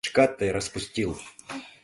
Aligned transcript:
Шкат 0.07 0.31
тый 0.37 0.49
распустил... 0.55 1.11